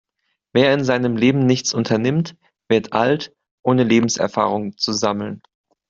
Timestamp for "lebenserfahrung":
3.83-4.75